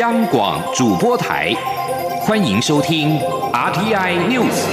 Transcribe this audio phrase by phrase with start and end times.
[0.00, 1.52] 央广主播台，
[2.22, 3.18] 欢迎收听
[3.52, 4.64] RTI News。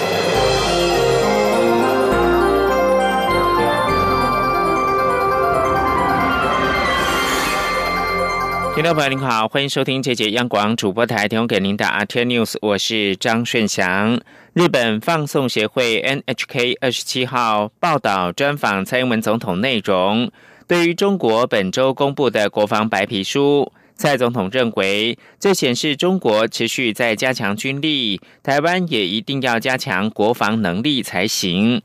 [8.74, 14.18] 听众朋友您好，欢迎收听这节央广主播台提供给您的 RTI News，我是张顺祥。
[14.54, 20.32] 日本放送协会 NHK 二十七号报道专访蔡英文总统内容，
[20.66, 23.74] 对于中国本周公布的国防白皮书。
[23.98, 31.82] 蔡总统认为，这显示中国持续在加强军力，台湾也一定要加强国防能力才行。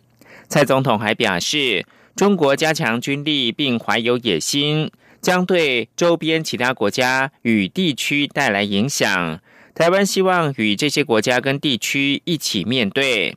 [0.47, 4.91] 蔡总统还表示，中国加强军力并怀有野心，
[5.23, 9.41] 将对周边其他国家与地区带来影响。
[9.75, 13.35] 台湾希望与这些国家跟地区一起面对。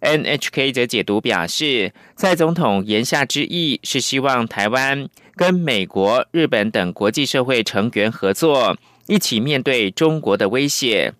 [0.00, 5.08] NHK 则解读表示，蔡总统言下之意是希望台湾。
[5.36, 11.12] 跟美国、日本等国际社会成员合作，一起面对中国的威胁。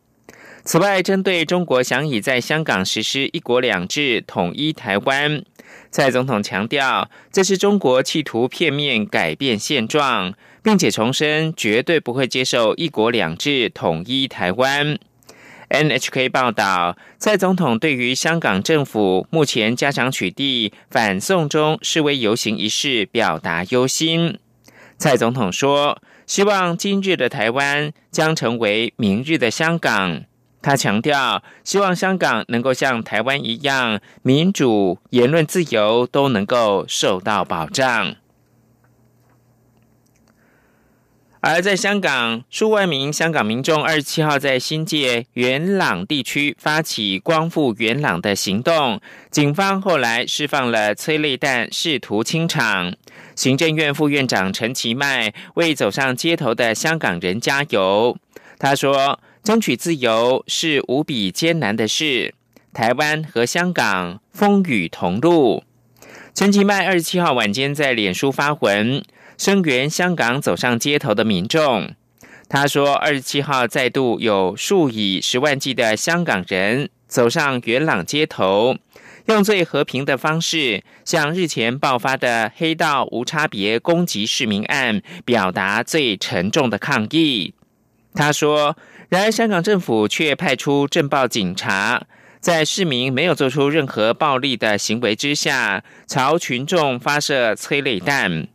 [0.64, 5.44] 此外，针对中国想以在香港实施“一国两制”统一台湾，
[5.90, 14.98] 蔡总统强调，这是中国企图片面改变现状，并且重申绝对不会接受“一国两制”统一台湾。
[15.70, 24.38] NHK 报道，蔡总统对于香港政府目前加强取缔反送中示威游行一事表达忧心。
[24.96, 30.22] 蔡总统说：“希望今日的台湾将成为明日的香港。”
[30.62, 38.14] 他强调，希望香港能够像台湾一样，民主、言论自由都能够受到保障。
[41.46, 48.98] 而在香港，数万名香港民众二十七号在新界元朗地区发起光复元朗的行动，
[49.30, 52.94] 警方后来释放了催泪弹，试图清场。
[53.36, 58.16] 行政院副院长陈其迈为走上街头的香港人加油。
[58.58, 62.32] 他说：“争取自由是无比艰难的事，
[62.72, 65.62] 台湾和香港风雨同路。”
[66.34, 69.04] 陈其迈二十七号晚间在脸书发文。
[69.36, 71.92] 声援香港走上街头的民众，
[72.48, 78.76] 他说：“二十七号再度有数以十万计的香港人走上元朗街头，
[79.26, 87.54] 用最和平的方式向日前爆发的黑道无差别攻击市民案表达最沉重的抗议。”
[88.14, 88.76] 他说
[89.10, 92.06] ：“然而，香港政府却派出镇暴警察，
[92.38, 98.46] 在市民没有做出任何暴力的行为之下，朝群众发射催泪弹。”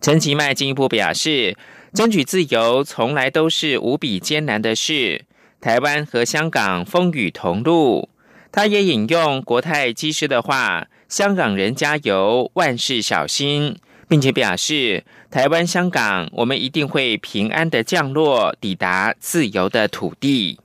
[0.00, 1.56] 陈其迈进一步表示，
[1.92, 5.26] 争取自由从来都是无比艰难的事。
[5.60, 8.08] 台湾和香港风雨同路。
[8.52, 13.78] 他也引用国泰机师的话：“香港人加油，万事小心。”
[14.08, 20.58] 并且表示，台湾、香港，我们一定会平安的降落，抵达自由的土地。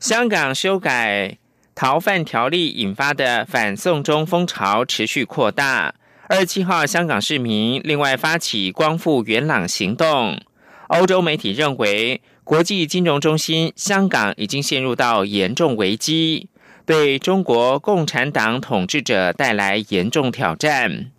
[0.00, 1.39] 香港修改。
[1.80, 5.94] 逃犯条例引发的反送中风潮持续扩大。
[6.28, 10.38] 二十七号，香港市民另外发起光复元朗行动。
[10.88, 16.50] 欧洲媒体认为，国际金融中心香港已经陷入到严重危机，
[16.84, 21.10] 对中国共产党统治者带来严重挑战。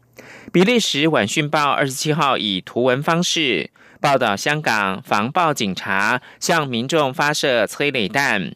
[0.54, 8.54] 比利时晚讯报二十七号以图文方式报道，香港防暴警察向民众发射催泪弹。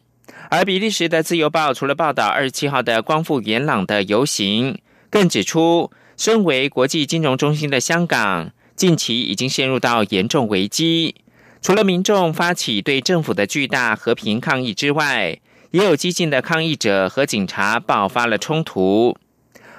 [0.50, 4.78] 而比利时的《自由报》除了报道二十七号的光复元朗的游行，
[5.10, 11.16] 更指出，身为国际金融中心的香港，近期已经陷入到严重危机。
[11.60, 15.38] 除了民众发起对政府的巨大和平抗议之外，
[15.72, 19.16] 也有激进的抗议者和警察爆发了冲突。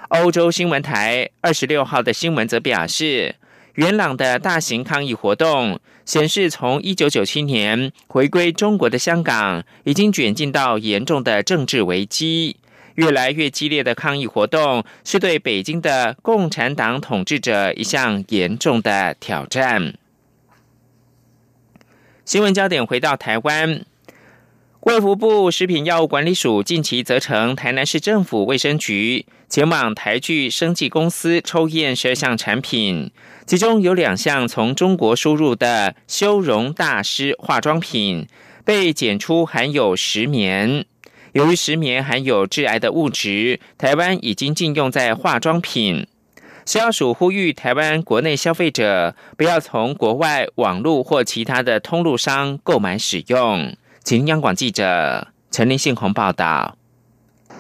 [0.10, 3.36] 欧洲新闻台二十六号的新闻则表示。
[3.78, 12.56] 元朗的大型抗议活动显示，从一九九七年回归中国的香港，已经卷进到严重的政治危机。
[12.96, 19.96] 越来越激烈的抗议活动，是对北京的共产党统治者一项严重的挑战。
[22.24, 23.86] 新闻焦点回到台湾。
[24.88, 33.12] 卫福部食品药物管理署近期责成台南市政府卫生局前往台聚生技公司抽验十二项产品，
[33.46, 38.28] 其中有两项从中国输入的修容大师化妆品
[38.64, 40.86] 被检出含有石棉。
[41.34, 46.08] 由于石棉含有致癌的物质，台湾已经禁用在化妆品。
[46.66, 53.76] 食药署呼吁台湾国内消费者不要从国外网络或其他的通路商购买使用。
[54.08, 56.77] 请央广记者陈林信宏报道。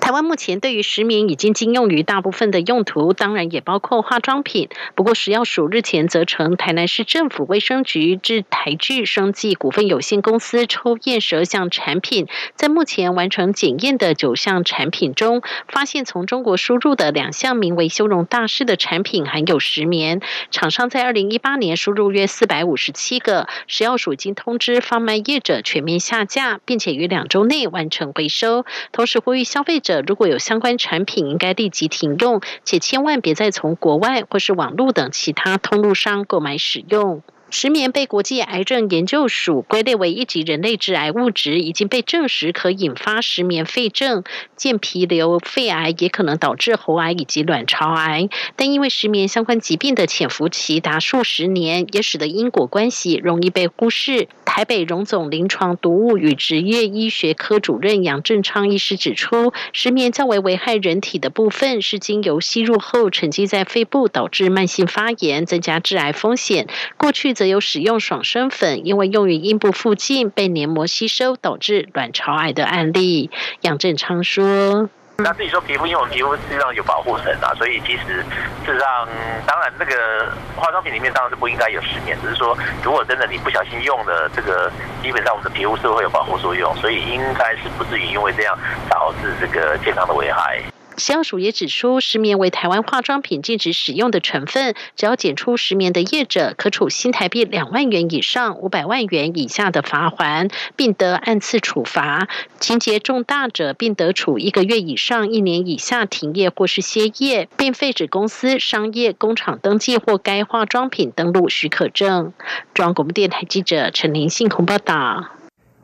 [0.07, 4.69] 台湾目前对于石棉已经禁用于大部分的用途，当然也包括化妆品。
[4.95, 20.21] 不过食药署日前则成台南市政府卫生局至台聚生技股份有限公司抽验十二项产品，在目前完成检验的九项产品中，发现从中国输入的两项名为“修容大师”的产品含有石棉。
[20.51, 28.65] 厂商在二零一八年输入约四百五十七个，食药署已经通知贩卖业者全面下架，并且于两周内完成回收。
[28.93, 29.96] 同时呼吁消费者。
[30.01, 37.21] 如果有相关产品，应该立即停用，且千万别再从国外或是网络等其他通路上购买使用。
[37.49, 44.25] 石棉被国际癌症研究署归类为一级人类致癌物质，已经被证实可引发石棉肺症、
[44.57, 48.27] 间皮瘤、肺癌，也可能导致喉癌以及卵巢癌。
[48.57, 54.27] 但因为石棉相关疾病的潜伏期达数十年，也使得因果关系容易被忽视。
[54.43, 66.67] 台北荣总临床毒物与职业医学科主任杨正昌医师指出，石棉较为危害人体的部分是经由吸入后沉积在肺部，导致慢性发炎，增加致癌风险。
[66.97, 67.36] 过去。
[67.37, 73.29] 则有使用爽身粉，因为用于阴部附近被黏膜吸收，导致卵巢癌的案例。
[73.61, 74.89] 杨正昌说
[75.21, 78.25] ：“那自己说皮肤，因为我们皮肤实际上有保护层啊，所以其实
[78.65, 79.07] 事实上，
[79.45, 84.71] 当然那个化妆品里面当然是不应该有石棉，只是说如果真的你不小心用的这个，
[85.03, 88.57] 基本上我们的皮肤是会有保护作用，所以应该是不至于因为这样
[88.89, 90.59] 导致这个健康的危害。”
[90.97, 102.27] 食药署也指出，石棉为台湾化妆品禁止使用的成分，只要检出石棉的业者，可处新台币两万元以上五百万元以下的罚款，并得按次处罚；
[102.59, 112.33] 情节重大者，并得处一个月以上一年以下停业或是歇业，并废止公司、商业工厂登记或该化妆品登录许可证。
[112.73, 115.36] 中央广播电台记者陈林信鸿报道。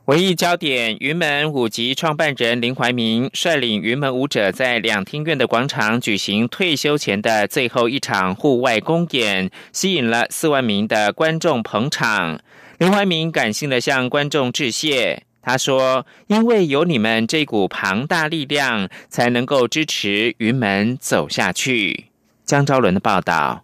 [0.05, 12.37] 文艺焦点：云门舞集创办人林怀民率领云门舞者在两厅院的广场举行退休前的最后一场户外公演，吸引了四万名的观众捧场。
[12.79, 22.07] 林怀民感性的向观众致谢，他说：“因为有你们这股庞大力量，才能够支持云门走下去。”
[22.43, 23.63] 江昭伦的报道。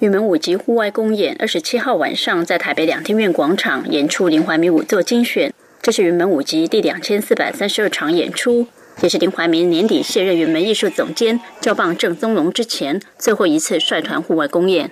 [0.00, 5.52] 云门舞集户外公演，二十七号晚上在台北两厅院广场演出林怀民舞作精选。
[5.82, 8.66] 这是云门舞集第两千四百三十二场演出，
[9.02, 14.90] 也是林怀民年底卸任云门艺术总监、交棒郑宗龙之前最后一次率团户外公演。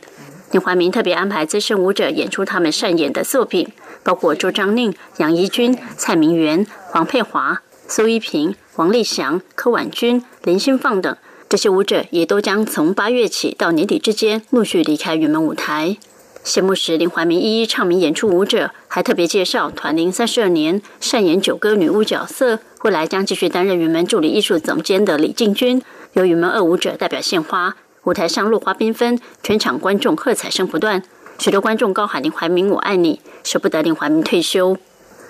[0.51, 3.73] 林怀民特别安排资深舞者演出他们擅演的作品，
[4.03, 11.17] 包括周章宁、杨怡君、蔡明元、黄佩华、苏一平、王立祥、柯婉君、林心放等。
[11.49, 15.97] 这些舞者也都将从八月起到年底之间陆续离开云门舞台。
[16.45, 27.77] 谢幕时，林怀民一一唱名演出舞者，还特别介绍团龄三十二年、擅演九歌女巫角色，未来将继续担任云门助理艺术总监的李静君，由云门二舞者代表献花。
[28.05, 31.03] 舞台上落花缤纷，全场观众喝彩声不断，
[31.39, 34.77] 许多观众高喊“林怀民，我爱你”，舍不得林怀民退休。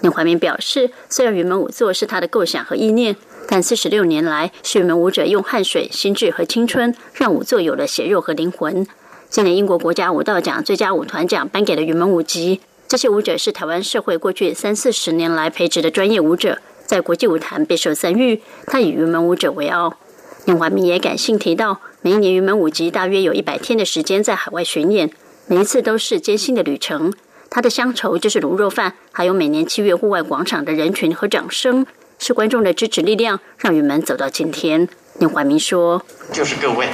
[0.01, 3.17] 林怀民表示，虽然云门舞作是他的构想和意念。
[3.51, 8.87] 但四十六年来，是云门舞者用汗水、心智和青春，让舞作有了血肉和灵魂。
[9.31, 12.61] 今年英国国家舞蹈奖最佳舞团奖颁给了云门舞集。
[12.87, 18.43] 这些舞者是台湾社会过去三四十年来培植的专业舞者，在国际舞坛备受赞誉。
[18.67, 19.97] 他以云门舞者为傲。
[20.45, 25.11] 林怀民也感性提到，每一年云门舞集大约有一百天的时间在海外巡演，
[25.47, 27.15] 每一次都是艰辛的旅程。
[27.49, 31.87] 他的乡愁就是卤肉饭，还有每年七月户外广场的人群和掌声。
[32.19, 34.89] 是观众的支持力量，让云门走到今天。
[35.21, 36.89] 林怀民说：“就是各位，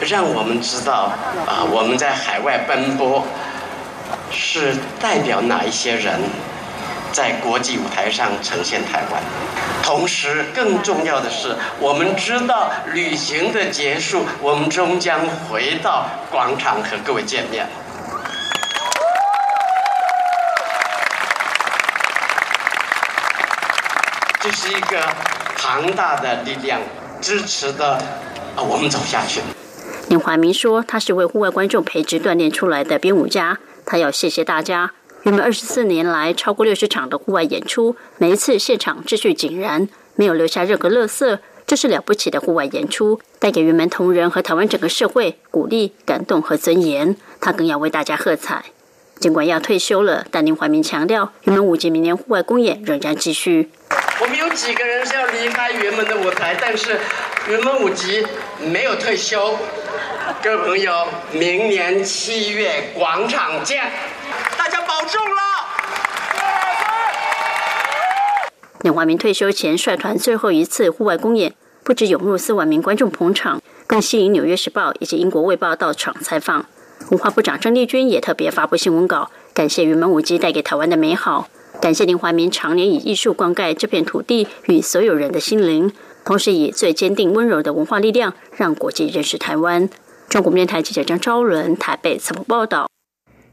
[0.00, 1.12] 让我们知道
[1.46, 3.24] 啊，我们在海外奔波，
[4.30, 6.20] 是代表哪一些人，
[7.12, 9.22] 在国际舞台上呈现台湾。
[9.82, 17.66] 同时，更重要的是，我们知道旅行的结束，我们终将回到广场和各位见面。”
[24.40, 25.02] 这是一个
[25.56, 26.80] 庞大的力量
[27.20, 27.94] 支持的，
[28.54, 29.40] 啊，我们走下去。
[30.08, 34.92] 林怀民说：“他是为户外观众培植锻炼出来的编舞家，他要谢谢大家。
[35.24, 47.16] 原本二十四年来超过六十场的户外演出，每一次现场秩序井然，没有留下任何垃圾，这是了不起的户外演出，带给云门同仁和台湾整个社会鼓励、感动和尊严。
[47.40, 48.66] 他更要为大家喝彩。
[49.18, 53.70] 尽管要退休了，但林怀民强调，云门舞集明年户外公演仍然继续。”
[54.58, 56.98] 几个人是要离开云门的舞台，但是
[57.48, 58.26] 云门舞集
[58.60, 59.56] 没有退休。
[60.42, 63.88] 各位朋友，明年七月广场见，
[64.58, 65.36] 大家保重了。
[68.80, 76.66] 林怀民退休前率团最后一次户外公演，不止涌入四万名观众捧场，更吸引《纽约时报》以及英国《卫报》到场采访。
[77.10, 81.48] 文化部长郑丽君也特别发布新闻稿，感谢云门舞集带给台湾的美好，
[81.80, 85.92] 感谢林怀民常年以艺术灌溉这片土地与所有人的心灵，
[86.24, 89.88] 同时以最坚定温柔的文化力量让国际认识台湾。
[90.28, 92.88] 中国电台记者张昭伦台北采访报道。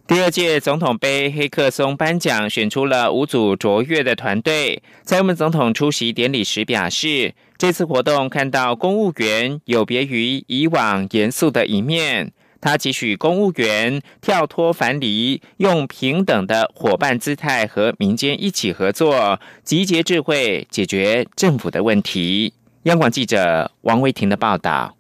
[0.08, 4.84] 第二届总统杯黑客松颁奖选出了五组卓越的团队。
[5.04, 12.34] 在我们总统出席典礼时表示，这次活动看到公务员有别于以往严肃的一面。
[12.62, 22.54] 他期许公务员跳脱樊篱，用平等的伙伴姿态和民间一起合作，集结智慧，解决政府的问题。
[22.84, 24.96] 央广记者王维婷的报道。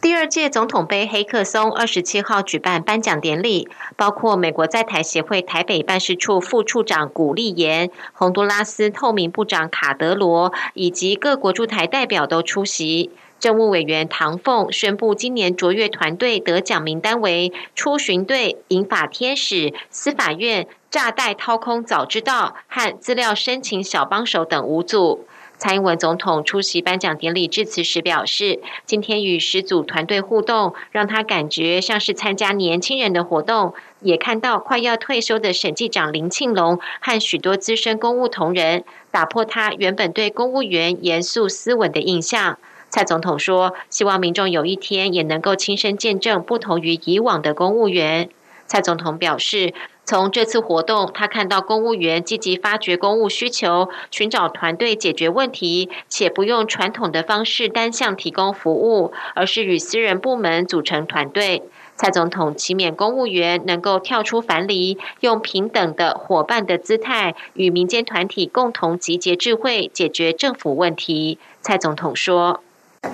[0.00, 13.10] 第二届总统杯黑客松二十七号举办颁奖典礼，包括美国在台协会台北办事处副处长古立言、洪都拉斯透明部长卡德罗以及各国驻台代表都出席。
[13.40, 25.26] 政务委员唐凤宣布，今年卓越团队得奖名单为出巡队、银法天使、司法院、炸弹掏空早知道和资料申请小帮手等五组。
[25.56, 42.56] 蔡英文总统出席颁奖典礼致辞时表示，今天与十组团队互动，让他感觉像是参加年轻人的活动，也看到快要退休的审计长林庆龙和许多资深公务同仁，打破他原本对公务员严肃斯文的印象。
[42.88, 48.28] 蔡总统说，希望民众有一天也能够亲身见证不同于以往的公务员。
[48.66, 49.74] 蔡总统表示。
[50.08, 61.62] 从这次活动，他看到公务员积极发掘公务需求，寻找团队解决问题，且不用传统的方式单向提供服务，而是与私人部门组成团队。
[61.94, 71.38] 蔡总统期勉公务员能够跳出樊篱，用平等的伙伴的姿态，与民间团体共同集结智慧，解决政府问题。
[71.60, 72.62] 蔡总统说：“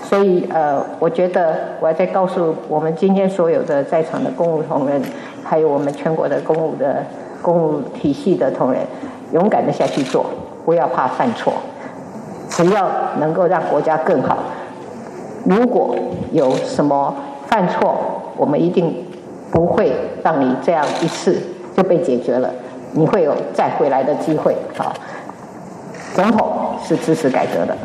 [0.03, 5.03] 所以，呃，我觉得我要再告诉我们今天所有的在场的公务同仁。”
[5.47, 7.05] 还有我们全国的公务的
[7.43, 8.81] 公务体系的同仁，
[9.33, 10.25] 勇敢的下去做，
[10.65, 11.53] 不要怕犯错，
[12.49, 12.89] 只要
[13.21, 14.39] 能够让国家更好。
[15.45, 15.95] 如果
[16.33, 17.15] 有什么
[17.47, 17.95] 犯错，
[18.39, 19.05] 我们一定
[19.51, 21.37] 不会让你这样一次
[21.77, 22.49] 就被解决了，
[22.93, 24.57] 你会有再回来的机会。
[24.79, 24.95] 好，
[26.15, 26.49] 总统
[26.83, 27.77] 是支持改革的。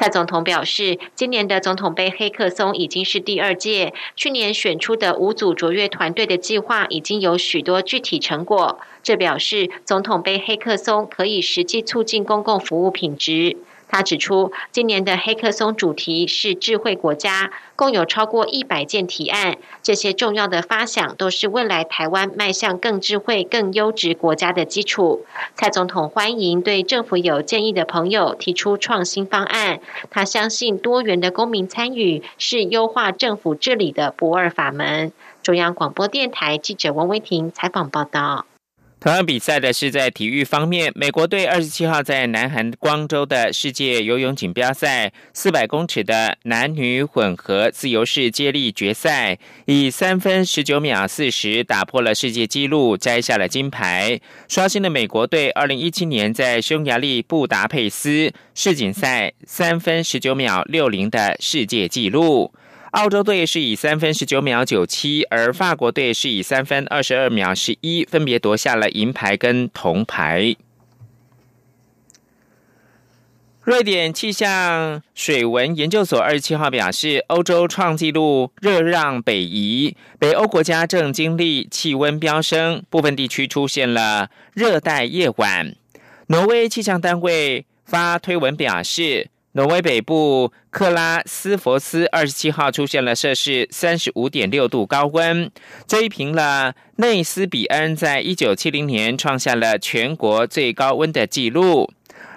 [0.00, 13.56] 蔡总统表示，今年的总统杯黑客松已经是第二届，去年选出的五组卓越团队的计划已经有许多具体成果，这表示总统杯黑客松可以实际促进公共服务品质。
[13.88, 19.56] 他指出，今年的黑客松主题是智慧国家，共有超过一百件提案。
[19.82, 25.24] 这些重要的发想都是未来台湾迈向更智慧、更优质国家的基础。
[25.54, 29.80] 蔡总统欢迎对政府有建议的朋友提出创新方案。
[30.10, 35.12] 他相信多元的公民参与是优化政府治理的不二法门。
[35.42, 38.44] 中央广播电台记者王维婷采访报道。
[39.00, 62.52] 同样比赛的是在体育方面，美国队二十七号在南韩光州的世界游泳锦标赛四百公尺的男女混合自由式接力决赛，以三分十九秒四十打破了世界纪录，摘下了金牌，刷新了美国队二零一七年在匈牙利布达佩斯世锦赛三分十九秒六零的世界纪录。
[62.92, 70.56] 澳洲队是以三分十九秒九七，而法国队是以三分二十二秒十一，分别夺下了银牌跟铜牌。
[73.62, 85.76] 瑞典气象水文研究所二十七号表示，欧洲创纪录热让北移，北欧国家正经历气温飙升，部分地区出现了热带夜晚。
[86.28, 89.28] 挪威气象单位发推文表示。
[89.52, 95.50] 挪威北部克拉斯佛斯二十七号出现了摄氏三十五点六度高温，
[95.86, 101.90] 追平了内斯比恩在一九七零年创下了全国最高温的纪录。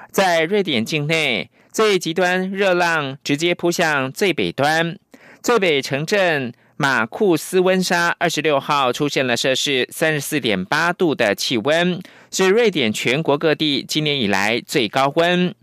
[0.09, 4.97] 在瑞典境内，最极端热浪直接扑向最北端，
[5.43, 12.01] 最北城镇马库斯温莎二十六号出现了摄氏三十四点八度的气温，
[12.31, 15.53] 是瑞典全国各地今年以来最高温。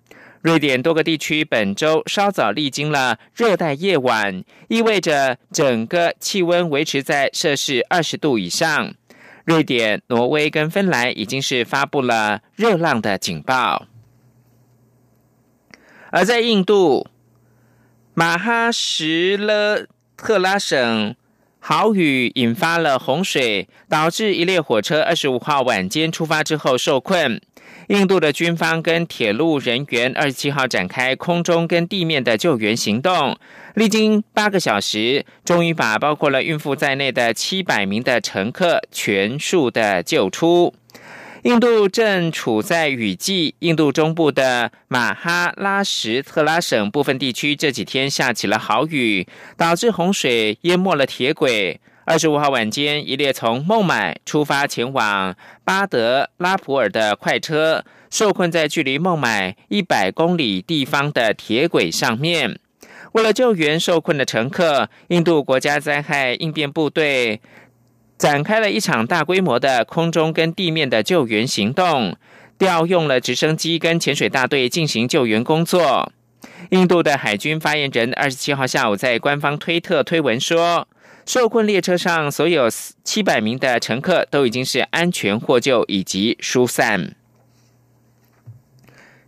[0.41, 8.95] 瑞典多个地区本周稍早历经了热带夜晚，意味着整个气温维持在摄氏二十度以上。
[9.45, 13.87] 瑞典、挪威跟芬兰已经是发布了热浪的警报。
[16.11, 17.09] 而在印度，
[18.15, 21.17] 马哈什勒特拉省
[21.59, 27.41] 豪雨引发了洪水，导致一列火车二十五号晚间出发之后受困。
[27.89, 33.39] 印度的军方跟铁路人员二十七号展开空中跟地面的救援行动，
[33.75, 40.75] 历经八个小时，终于把包括了孕妇在内的七百名的乘客全数的救出。
[41.45, 49.27] 印度正处在雨季，印度中部的马哈拉什特拉省部分地区这几天下起了豪雨，
[49.57, 51.81] 导致洪水淹没了铁轨。
[52.09, 62.59] 二十五号晚间，一列从孟买出发前往巴德拉普尔的快车受困在距离孟买一百公里地方的铁轨上面。
[63.13, 67.43] 为了救援受困的乘客，印度国家灾害应变部队
[68.17, 72.17] 展开了一场大规模的空中跟地面的救援行动，
[72.57, 76.11] 调用了直升机跟潜水大队进行救援工作。
[76.71, 80.89] 印度的海军发言人二十七号下午在官方推特推文说。
[81.29, 82.71] 受困列车上所有
[83.05, 87.15] 七百名的乘客都已经是安全获救以及疏散。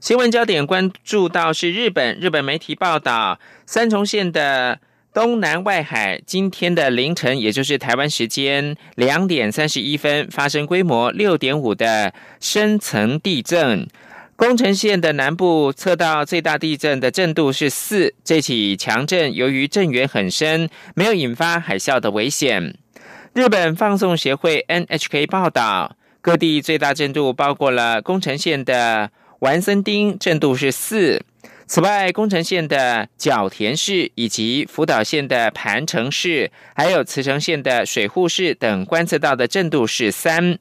[0.01, 4.81] 新闻焦点关注到是日本，日本媒体报道，三重县的
[5.13, 13.87] 东南外海今天的凌晨，也就是台湾时间两点三十一分，发生规模六点五的深层地震。
[14.41, 22.75] 宫城县的南部测到最大地震的震度是四，这起强震由于震源很深，没有引发海啸的危险。
[23.35, 31.23] 日本放送协会 NHK 报道，各地最大震度包括了宫城县的丸森町，震度是四。
[31.67, 40.59] 此外，宫城县的角田市以及福岛县的盘城市，还有茨城县的水户市等观测到的震度是三。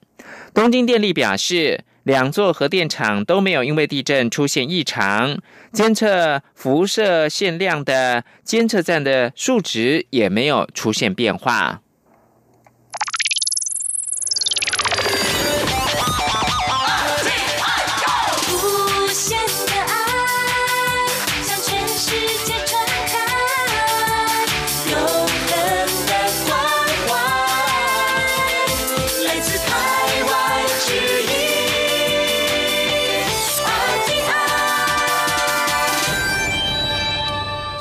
[0.54, 1.86] 东京电力表示。
[2.10, 5.38] 两座核电厂都没有因为地震出现异常，
[5.72, 11.82] 监测辐射限量的监测站的数值也没有出现变化。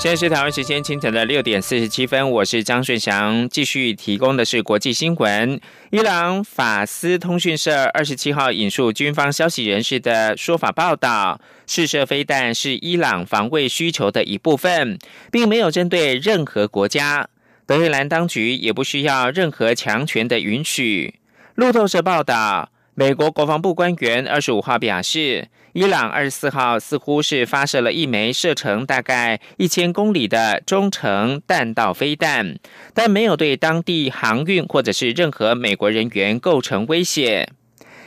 [0.08, 5.60] 现在是台湾时间清晨的六点四十七分，我是张顺祥，继续提供的是国际新闻。
[5.90, 14.98] 伊朗法斯通讯社二十七号引述军方消息人士的说法报道，试射飞弹是伊朗防卫需求的一部分，
[15.30, 17.28] 并没有针对任何国家。
[17.66, 21.16] 德黑兰当局也不需要任何强权的允许。
[21.54, 25.48] 路透社报道，美国国防部官员二十五号表示。
[25.78, 32.58] 伊朗二十四号似乎是发射了一枚射程大概一千公里的中程弹道飞弹，
[32.92, 37.48] 但没有对当地航运或者是任何美国人员构成威胁。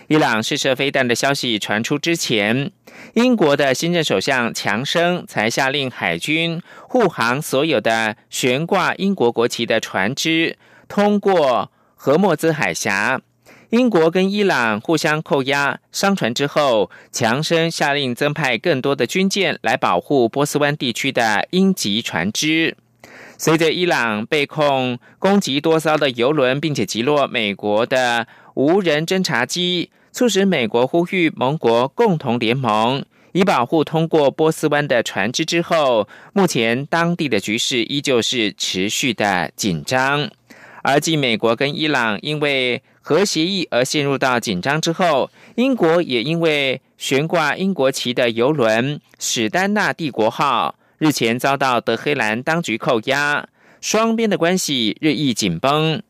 [0.10, 2.74] 伊朗试射飞弹的消息传出之前，
[3.14, 10.58] 英国的新任首相强生才下令海军护航所有的悬挂英国国旗的船只
[10.90, 13.22] 通过荷默兹海峡。
[13.72, 22.76] 英国跟伊朗互相扣押商船之后，强生下令增派更多的军舰来保护波斯湾地区的英籍船只。
[23.38, 35.46] 随着伊朗被控攻击多艘的油轮，并且击落美国的无人侦察机，促使美国呼吁盟国共同联盟，以保护通过波斯湾的船只。
[35.46, 40.30] 之后，目前当地的局势依旧是持续的紧张。
[40.84, 53.46] 而继美国跟伊朗因为核协议而陷入到紧张之后，英国也因为悬挂英国旗的游轮“史丹纳帝国号”日前遭到德黑兰当局扣押，
[53.82, 56.02] 双边的关系日益紧绷。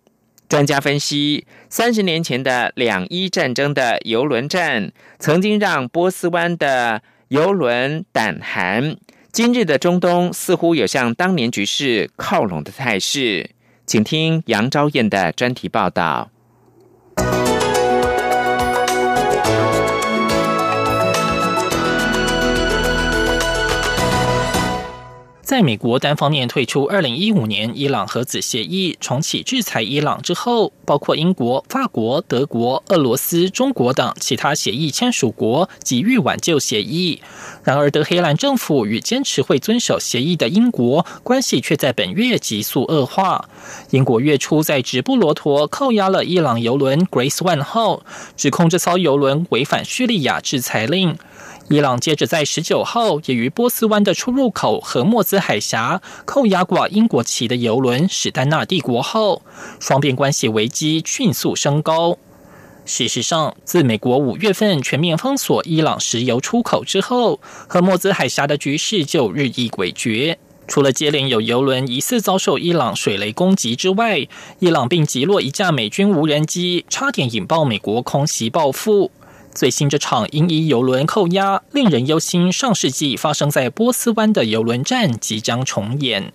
[0.50, 8.98] 专家分析，三十年前的两伊战争的游轮战，曾经让波斯湾的游轮胆寒。
[9.32, 13.52] 今日的中东似乎有向当年局势靠拢的态势。
[13.86, 16.30] 请听杨昭燕的专题报道。
[25.52, 37.22] 在美国单方面退出二零一五年伊朗核子协议，重启制裁伊朗之后，包括英国、法国、德国、俄罗斯、中国等其他协议签署国急于挽救协议。
[37.66, 43.50] 然而，德黑兰政府与坚持会遵守协议的英国关系却在本月急速恶化。
[43.90, 48.04] 英国月初在直布罗陀扣押了伊朗油轮 Grace One 后，
[48.38, 51.18] 指控这艘油轮违反叙利亚制裁令。
[51.72, 59.42] 伊朗接着在十九号也于波斯湾的出入口和莫兹海峡扣押挂英国旗的油轮“史丹纳帝国后”，
[59.80, 62.18] 双边关系危机迅速升高。
[62.84, 70.36] 事实上，自美国五月份全面封锁伊朗石油出口之后，和莫兹海峡的局势就日益诡谲。
[70.68, 74.28] 除了接连有油轮疑似遭受伊朗水雷攻击之外，
[74.60, 79.10] 伊朗并击落一架美军无人机，差点引爆美国空袭报复。
[79.54, 86.32] 最新这场因伊油轮扣押，令人忧心，上世纪发生在波斯湾的油轮战即将重演。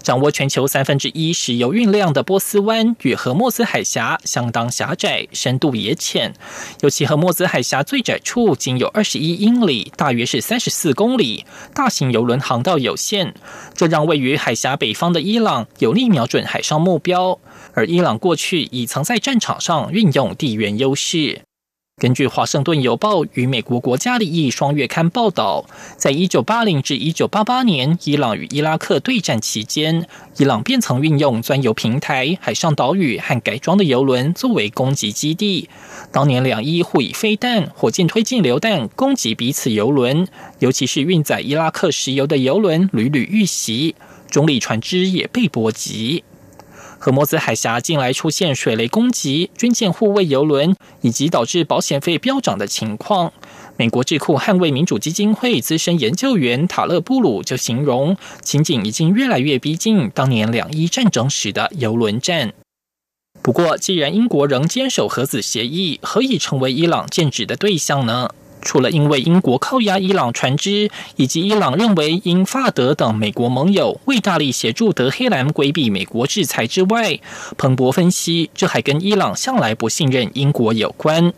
[0.00, 6.32] 掌握全球三分之一石油运量的波斯湾与荷默斯海峡相当狭窄，深度也浅。
[6.80, 13.34] 尤其荷默斯海峡最窄处仅有二十一英里，大约是三十四公里，大型油轮航道有限，
[13.74, 17.38] 这让位于海峡北方的伊朗有力瞄准海上目标。
[17.74, 21.47] 而伊朗过去已曾在战场上运用地缘优势。
[21.98, 30.06] 根据《华盛顿邮报》与美国国家利益双月刊报道，在一九八零至一九八八年伊朗与伊拉克对战期间，
[30.36, 35.68] 伊朗便曾运用钻油平台、海上岛屿和改装的油轮作为攻击基地。
[36.12, 40.28] 当年两伊互以飞弹、火箭推进榴弹攻击彼此油轮，
[40.60, 43.96] 尤其是运载伊拉克石油的油轮屡屡遇袭，
[44.30, 46.22] 中立船只也被波及。
[46.98, 53.32] 荷莫兹海峡近来出现水雷攻击、军舰护卫油轮，以及导致保险费飙涨的情况。
[53.76, 62.52] 美国智库捍卫民主基金会资深研究员塔勒布鲁就形容，情景已经越来越逼近当年两伊战争时的游轮战。
[63.40, 68.28] 不过，既然英国仍坚守核子协议，何以成为伊朗剑指的对象呢？
[68.68, 77.18] 除了因为英国扣押伊朗船只，以及伊朗认为英法德等美国盟友为大力协助德黑兰规避美国制裁之外，
[77.56, 81.32] 彭博分析，这还跟伊朗向来不信任英国有关。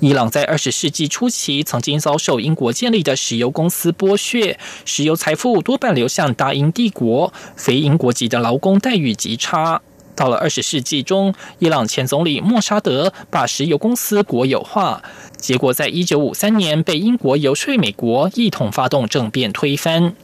[0.00, 9.82] 伊朗在二十世纪初期曾经遭受英国建立的石油公司剥削，石油财富多半流向大英帝国，非英国籍的劳工待遇极差。
[10.14, 15.02] 到了二十世纪中，伊朗前总理莫沙德把石油公司国有化，
[15.36, 20.14] 结果在一九五三年被英国游说美国一同发动政变推翻。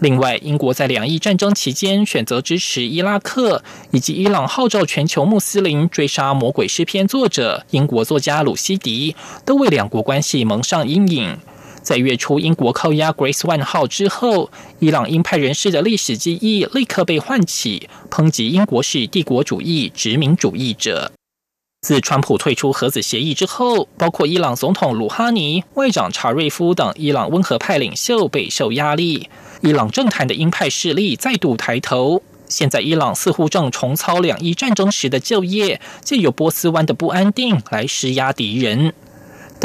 [0.00, 11.38] 另外，英国在两伊战争期间选择支持伊拉克，以及伊朗号召全球穆斯林追杀《魔鬼诗篇》作者英国作家鲁西迪，都为两国关系蒙上阴影。
[11.84, 21.12] 在月初英国扣押 Grace One 号之后，伊朗鹰派人士的历史记忆立刻被唤起，抨击英国是帝国主义殖民主义者。
[21.82, 29.28] 自川普退出核子协议之后，包括伊朗总统鲁哈尼、外长查瑞夫等伊朗温和派领袖备受压力，
[29.60, 32.22] 伊朗政坛的鹰派势力再度抬头。
[32.48, 38.94] 现在，伊朗似乎正重操两伊战争时的旧业，借由波斯湾的不安定来施压敌人。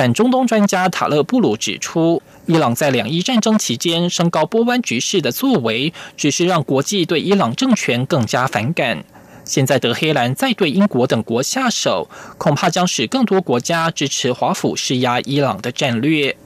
[0.02, 9.04] 但中东专家塔勒布鲁指出，伊朗在两伊战争期间升高波湾局势的作为，只是让国际对伊朗政权更加反感。
[9.44, 12.08] 现在德黑兰再对英国等国下手，
[12.38, 16.38] 恐怕将使更多国家支持华府施压伊朗的战略。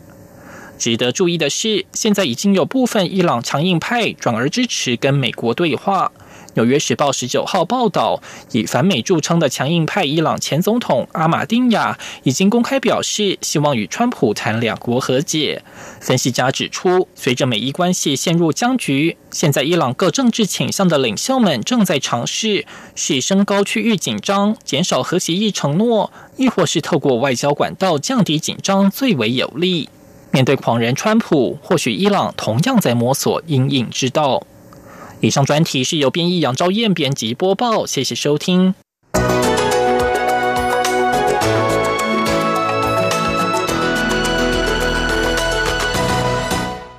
[0.79, 6.11] 值得注意的是，现在已经有部分伊朗强硬派转而支持跟美国对话。
[6.55, 15.63] 《纽约时报》十九号报道，以反美著称的强硬派伊朗前总统阿马丁亚已经公开表示，希望与川普谈两国和解。
[15.99, 29.89] 分析家指出，随着美伊关系陷入僵局，现在伊朗各政治倾向的领袖们正在尝试是升高区域紧张、减少核协议承诺，亦或是透过外交管道降低紧张最为有利。
[30.31, 34.45] 面对狂人川普，或许伊朗同样在摸索阴影之道。
[35.23, 38.75] 以上专题是由编译杨昭燕编辑播报，谢谢收听。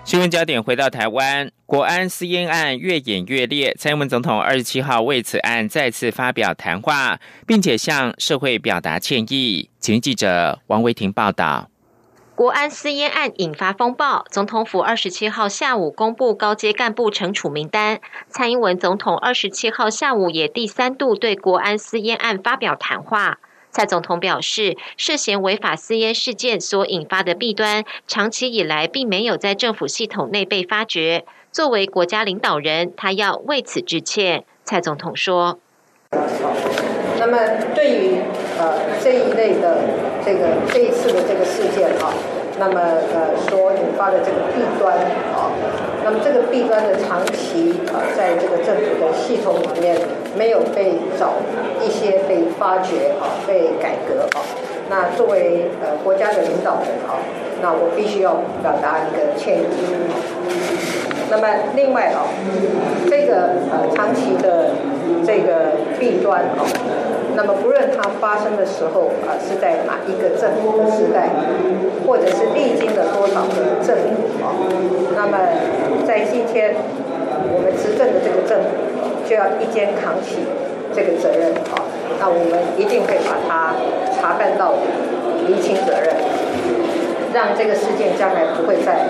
[0.06, 9.68] 新闻焦点回到台湾，国安私烟案越演越烈，蔡英文总统二十七号为此案再次发表谈话，并且向社会表达歉意。
[9.78, 11.68] 请记者王维婷报道。
[12.34, 18.00] 国安私烟案引发风暴，总统府二十七号下午公布高阶干部惩处名单。
[18.28, 23.38] 蔡英文总统二十七号下午也第三度对国安私烟案发表谈话。
[23.70, 31.24] 蔡总统表示，涉嫌违法私烟事件所引发的弊端，长期以来并没有在政府系统内被发觉。
[31.52, 34.44] 作为国家领导人，他要为此致歉。
[34.64, 35.60] 蔡总统说
[36.10, 37.38] ：“那么
[37.76, 38.18] 对于
[38.58, 40.40] 呃这一类的。”这个
[40.72, 42.08] 这一次的这个事件啊，
[42.58, 42.80] 那么
[43.12, 44.96] 呃所引发的这个弊端
[45.36, 45.52] 啊，
[46.02, 49.98] 那么这个弊端的长期啊，在这个政府的系统里面
[50.36, 51.34] 没有被找
[51.84, 54.40] 一些被发掘啊，被改革啊，
[54.88, 57.20] 那作为呃国家的领导人啊，
[57.60, 59.64] 那我必须要表达一个歉意。
[61.30, 62.24] 那么另外啊，
[63.10, 64.70] 这个呃长期的
[65.26, 66.64] 这个弊端啊。
[67.36, 71.28] 那么不论它发生的时候啊是在哪一个政府的时代，
[72.06, 74.54] 或者是历经了多少个政府啊，
[75.16, 75.38] 那么
[76.06, 76.74] 在今天
[77.52, 78.70] 我们执政的这个政府
[79.28, 80.46] 就要一肩扛起
[80.94, 81.82] 这个责任啊，
[82.20, 83.74] 那我们一定会把它
[84.14, 86.14] 查办到底，厘清责任，
[87.32, 89.08] 让这个事件将来不会再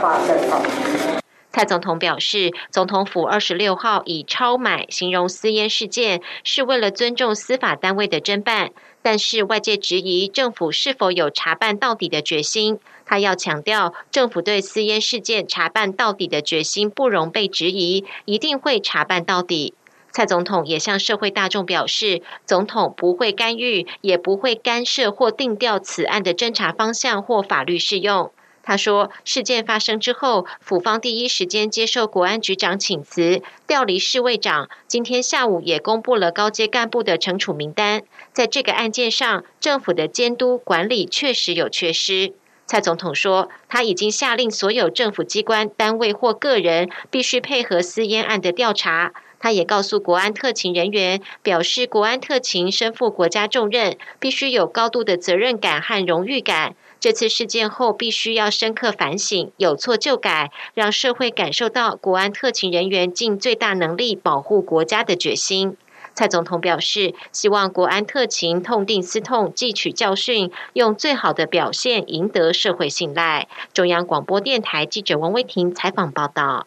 [0.00, 1.23] 发生啊。
[1.54, 12.80] 蔡总统表示，总统府二十六号以超买形容私烟事件是为了尊重司法单位的侦办，但是外界质疑政府是否有查办到底的决心。
[13.06, 19.74] 他要强调，政府对私烟事件查办到底的决心不容被质疑，一定会查办到底。
[20.10, 28.32] 蔡总统也向社会大众表示，总统不会干预，也不会干涉或定调此案的侦查方向或法律适用。
[28.64, 34.70] 他说，事件发生之后，府方第一时间接受国安局长请辞，调离侍卫长。
[34.88, 38.02] 今天下午也公布了高阶干部的惩处名单。
[38.32, 42.32] 在这个案件上，政府的监督管理确实有缺失。
[42.66, 49.12] 蔡总统说，他已经下令所有政府机关单位或个人必须配合私烟案的调查。
[49.38, 56.74] 他也告诉国安特勤人员，表示国安特勤身负国家重任，必须有高度的责任感和荣誉感。
[57.04, 65.76] 这次事件后，必须要深刻反省，有错就改，让社会感受到国安特勤人员尽最大能力保护国家的决心。
[66.14, 73.48] 蔡总统表示，希望国安特勤痛定思痛，汲取教训，用最好的表现赢得社会信赖。
[73.74, 76.66] 中央广播电台记者王威婷采访报道。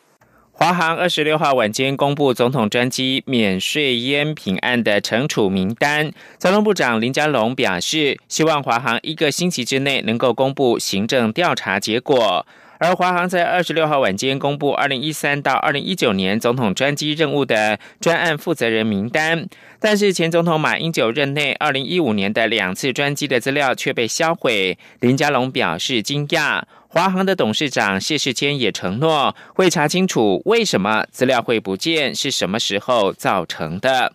[0.59, 6.11] 华航二十六号晚间公布总统专机免税烟品案的惩处名单。
[6.39, 12.43] 交通部长林佳龙表示，希望华航一个星期之内能够公布行政调查结果。
[12.79, 19.47] 而华航在二十六号晚间公布二零一三到二零一九年总统专机任务的专案负责人名单，
[19.79, 24.75] 但是前总统马英九任内二零一五年的两次专机的资料却被销毁。
[25.01, 26.63] 林佳龙表示惊讶。
[26.97, 34.13] 华航的董事长谢世坚也承诺会查清楚为什么资料会不见，是什么时候造成的。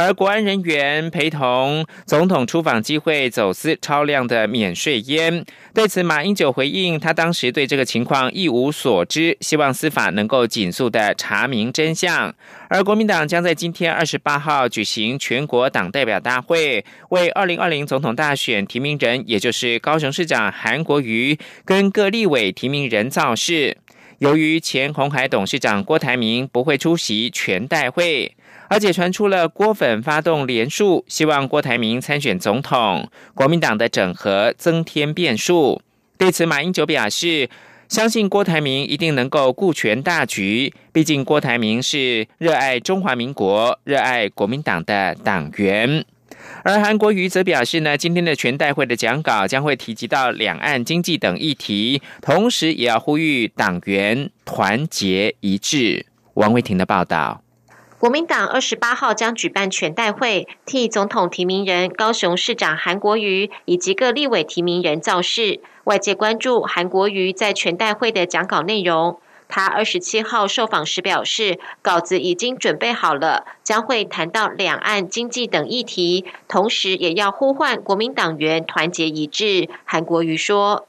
[0.00, 12.34] 而国安人员陪同总统出访机会走私超量的免税烟，对此马英九回应，他当时对这个情况一无所知，希望司法能够紧速的查明真相。
[12.70, 23.76] 而国民党将在今天二十八号举行全国党代表大会，为二零二零总统大选提名人，也就是高雄市长韩国瑜跟各立委提名人造势。
[24.20, 28.34] 由于前红海董事长郭台铭不会出席全代会。
[28.70, 35.82] 而且传出了郭粉发动连署，希望郭台铭参选总统，国民党的整合增添变数。
[36.16, 37.50] 对此，马英九表示，
[37.88, 46.04] 相信郭台铭一定能够顾全大局，毕竟郭台铭是热爱中华民国、热爱国民党的党员。
[46.62, 56.06] 而韩国瑜则表示呢，今天的全代会的讲稿将会提及到两岸经济等议题，同时也要呼吁党员团结一致。
[56.34, 57.42] 王维婷的报道。
[58.00, 65.60] 国民党二十八号将举办全代会，替总统提名人高雄市长韩国瑜以及各立委提名人造势。
[65.84, 69.20] 外界关注韩国瑜在全代会的讲稿内容。
[69.50, 79.68] 他二十七号受访时表示，稿子已经准备好了，将会谈到两岸经济等议题，同时也要呼唤国民党员团结一致。
[79.84, 80.86] 韩国瑜说：“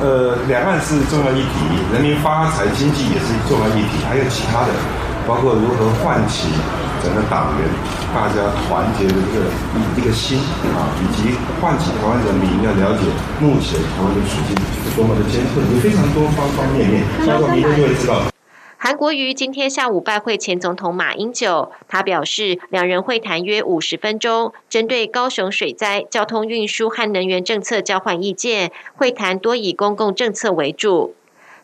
[0.00, 4.72] 呃，两岸是重要议题，人民发财、经济也是重要议题，还有其他的。”
[5.26, 6.48] 包括如何唤起
[7.02, 7.68] 整个党员
[8.14, 9.46] 大家团结的这个
[9.96, 10.38] 一个心
[10.76, 13.06] 啊，以及唤起台湾人民要了解
[13.40, 17.04] 目前台湾的处境是多么的艰困，有非常多方方面面。
[18.76, 31.14] 韩国瑜今天下午拜会前总统马英九，他表示两人会谈约五十分钟，针对高雄水灾、交通运输和能源政策交换意见，会谈多以公共政策为主。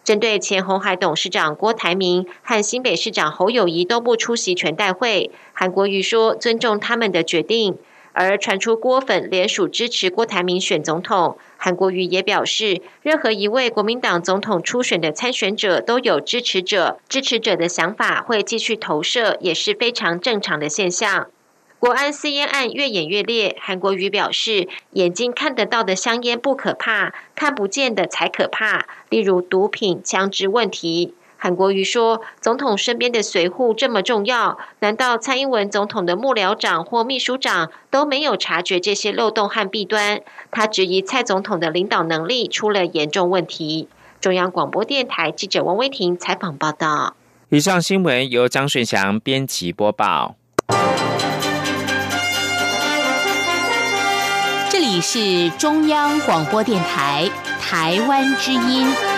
[0.03, 7.77] 针对前红海董事长郭台铭和新北市长侯友谊都不出席全代会，韩国瑜说尊重他们的决定。
[8.13, 21.29] 而传出郭粉联署支持郭台铭选总统，韩国瑜也表示，任何一位国民党总统初选的参选者都有支持者，支持者的想法会继续投射，也是非常正常的现象。
[21.81, 28.87] 国安私烟案越演越烈，韩国瑜表示，眼睛看得到的香烟不可怕，看不见的才可怕。
[29.09, 31.15] 例如毒品、枪支问题。
[31.39, 40.21] 韩国瑜说，总统身边的随护这么重要，难道蔡英文总统的幕僚长或秘书长都没有察觉这些漏洞和弊端？
[40.51, 43.89] 他质疑蔡总统的领导能力出了严重问题。
[44.21, 47.17] 中央广播电台记者王威婷采访报道。
[47.49, 50.37] 以上新闻由张顺祥编辑播报。
[55.01, 59.10] 是中央广播电台台湾之音。